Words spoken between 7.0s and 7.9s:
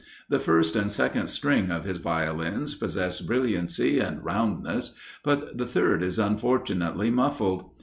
muffled.